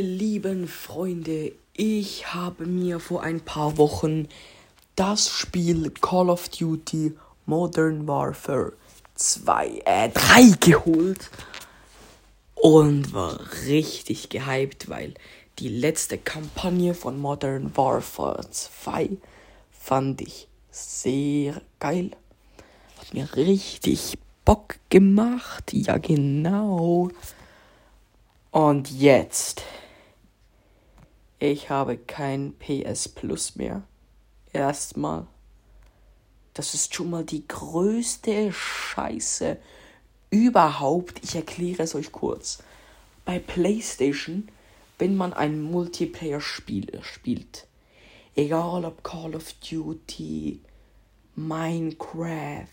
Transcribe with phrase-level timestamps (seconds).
[0.00, 4.28] Lieben Freunde, ich habe mir vor ein paar Wochen
[4.96, 7.12] das Spiel Call of Duty
[7.46, 8.72] Modern Warfare
[9.14, 11.30] 2, äh, 3 geholt
[12.54, 15.14] und war richtig gehypt, weil
[15.58, 19.10] die letzte Kampagne von Modern Warfare 2
[19.70, 22.10] fand ich sehr geil.
[22.98, 25.72] Hat mir richtig Bock gemacht.
[25.72, 27.10] Ja, genau.
[28.50, 29.62] Und jetzt.
[31.40, 33.84] Ich habe kein PS Plus mehr.
[34.52, 35.28] Erstmal.
[36.52, 39.56] Das ist schon mal die größte Scheiße
[40.30, 41.22] überhaupt.
[41.22, 42.58] Ich erkläre es euch kurz.
[43.24, 44.48] Bei PlayStation,
[44.98, 47.68] wenn man ein Multiplayer-Spiel spielt,
[48.34, 50.60] egal ob Call of Duty,
[51.36, 52.66] Minecraft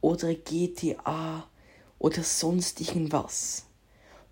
[0.00, 1.46] oder GTA
[1.98, 3.67] oder sonst irgendwas,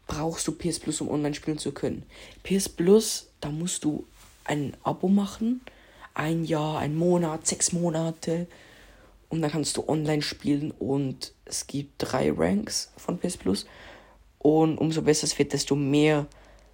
[0.06, 2.04] brauchst du PS Plus, um online spielen zu können.
[2.42, 4.06] PS Plus, da musst du
[4.44, 5.60] ein Abo machen.
[6.14, 8.46] Ein Jahr, ein Monat, sechs Monate.
[9.28, 13.66] Und dann kannst du online spielen und es gibt drei Ranks von PS Plus.
[14.38, 16.26] Und umso besser es wird, desto mehr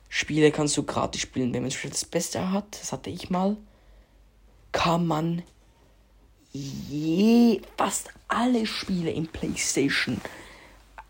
[0.09, 1.55] Spiele kannst du gratis spielen.
[1.55, 3.57] Wenn man das Beste hat, das hatte ich mal,
[4.71, 5.43] kann man
[6.53, 10.21] je, fast alle Spiele im PlayStation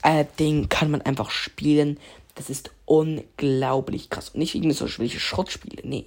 [0.03, 1.99] äh, Ding kann man einfach spielen.
[2.35, 4.31] Das ist unglaublich krass.
[4.31, 6.07] Und nicht irgendwie so welche Schrottspiele, nee.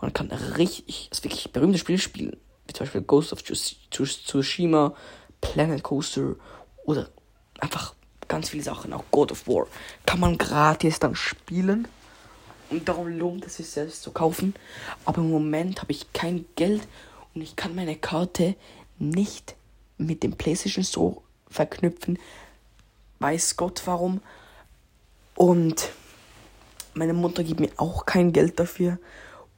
[0.00, 2.36] Man kann richtig, das wirklich berühmte Spiele spielen.
[2.66, 4.94] Wie zum Beispiel Ghost of Tsushima,
[5.40, 6.34] Planet Coaster
[6.84, 7.08] oder
[7.60, 7.94] einfach
[8.28, 9.66] ganz viele Sachen, auch God of War.
[10.04, 11.88] Kann man gratis dann spielen.
[12.68, 14.54] Und darum lohnt es sich selbst zu kaufen.
[15.04, 16.86] Aber im Moment habe ich kein Geld
[17.34, 18.56] und ich kann meine Karte
[18.98, 19.54] nicht
[19.98, 22.18] mit dem PlayStation Store verknüpfen,
[23.18, 24.20] weiß Gott warum.
[25.34, 25.90] Und
[26.94, 28.98] meine Mutter gibt mir auch kein Geld dafür.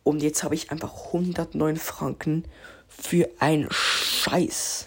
[0.03, 2.45] Und jetzt habe ich einfach 109 Franken
[2.89, 4.87] für ein Scheiß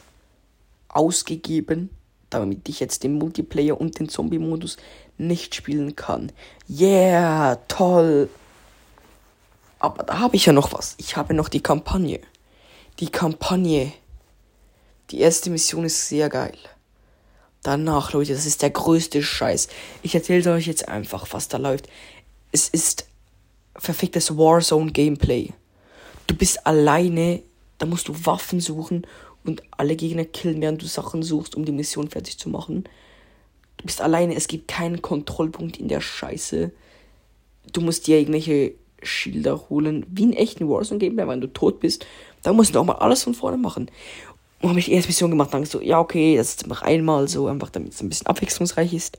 [0.90, 1.90] ausgegeben,
[2.30, 4.78] damit ich jetzt den Multiplayer und den Zombie-Modus
[5.18, 6.32] nicht spielen kann.
[6.70, 8.30] Yeah, toll.
[9.80, 10.96] Aber da habe ich ja noch was.
[10.98, 12.20] Ich habe noch die Kampagne.
[13.00, 13.94] Die Kampagne.
[15.10, 16.58] Die erste Mission ist sehr geil.
[17.64, 19.68] Danach, Leute, das ist der größte Scheiß.
[20.02, 21.88] Ich erzähle euch jetzt einfach, was da läuft.
[22.52, 23.08] Es ist
[23.74, 25.50] perfektes Warzone-Gameplay.
[26.26, 27.44] Du bist alleine,
[27.78, 29.06] da musst du Waffen suchen
[29.44, 32.86] und alle Gegner killen, während du Sachen suchst, um die Mission fertig zu machen.
[33.78, 36.72] Du bist alleine, es gibt keinen Kontrollpunkt in der Scheiße.
[37.74, 38.74] Du musst dir irgendwelche
[39.04, 42.06] Schilder holen, wie in echten Warzone-Gameplay, wenn du tot bist.
[42.42, 43.90] Da musst du auch mal alles von vorne machen.
[44.62, 47.28] Und habe ich die erste Mission gemacht, dann so, ja, okay, das ist einfach einmal
[47.28, 49.18] so, einfach damit es ein bisschen abwechslungsreich ist.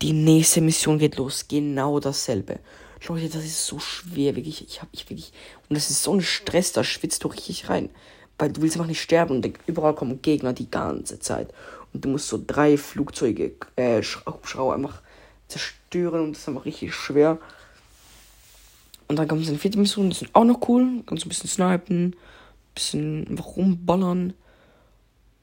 [0.00, 2.60] Die nächste Mission geht los, genau dasselbe.
[3.06, 4.66] Leute, das ist so schwer, wirklich.
[4.66, 5.32] Ich hab ich wirklich.
[5.68, 7.90] Und das ist so ein Stress, da schwitzt du richtig rein.
[8.38, 11.52] Weil du willst einfach nicht sterben und überall kommen Gegner die ganze Zeit.
[11.92, 15.02] Und du musst so drei Flugzeuge, äh, Hubschrauber einfach
[15.48, 17.38] zerstören und das ist einfach richtig schwer.
[19.08, 21.02] Und dann kommt es in vierte Mission, die sind auch noch cool.
[21.06, 22.14] Kannst du ein bisschen snipen
[22.78, 24.32] bisschen rumballern.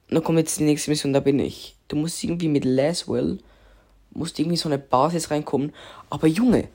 [0.10, 1.76] Und dann kommt jetzt die nächste Mission, da bin ich.
[1.88, 3.40] Du musst irgendwie mit Laswell,
[4.12, 5.74] musst irgendwie so eine Basis reinkommen.
[6.10, 6.68] Aber Junge,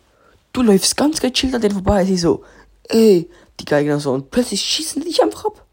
[0.53, 2.04] du läufst ganz gechillt an denen vorbei.
[2.04, 2.44] Sie so,
[2.88, 3.28] ey,
[3.59, 4.12] die Geiger so.
[4.12, 5.65] Und plötzlich schießen die dich einfach ab.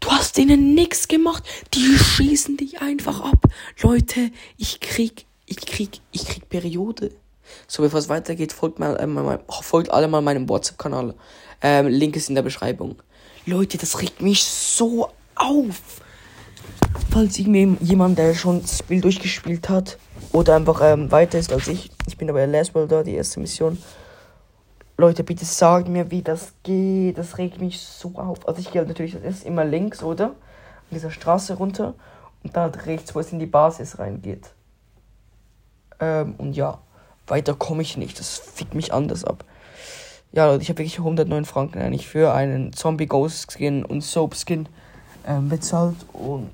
[0.00, 1.42] Du hast denen nichts gemacht.
[1.74, 3.46] Die schießen dich einfach ab.
[3.82, 7.12] Leute, ich krieg, ich krieg, ich krieg Periode.
[7.66, 11.14] So, bevor es weitergeht, folgt mal, äh, folgt alle mal meinem WhatsApp-Kanal.
[11.62, 12.96] Ähm, Link ist in der Beschreibung.
[13.48, 16.02] Leute, das regt mich so auf.
[17.10, 19.98] Falls jemand, der schon das Spiel durchgespielt hat
[20.32, 23.40] oder einfach ähm, weiter ist als ich, ich bin aber Last World da, die erste
[23.40, 23.78] Mission.
[24.98, 27.16] Leute, bitte sagt mir, wie das geht.
[27.16, 28.46] Das regt mich so auf.
[28.46, 30.26] Also ich gehe natürlich ist immer links, oder?
[30.26, 30.34] An
[30.90, 31.94] dieser Straße runter.
[32.42, 34.50] Und dann halt rechts, wo es in die Basis reingeht.
[36.00, 36.80] Ähm, und ja,
[37.26, 38.18] weiter komme ich nicht.
[38.18, 39.44] Das fickt mich anders ab
[40.32, 44.34] ja, Leute, ich habe wirklich 109 Franken eigentlich für einen Zombie Ghost Skin und Soap
[44.36, 44.68] Skin
[45.26, 46.50] ähm, bezahlt und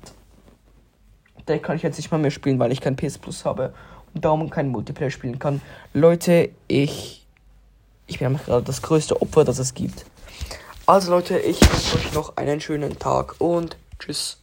[1.47, 3.73] den kann ich jetzt nicht mal mehr spielen, weil ich kein PS Plus habe
[4.13, 5.61] und darum kein Multiplayer spielen kann.
[5.93, 7.25] Leute, ich
[8.07, 10.05] ich bin einfach gerade das größte Opfer, das es gibt.
[10.85, 14.33] Also Leute, ich wünsche euch noch einen schönen Tag und tschüss.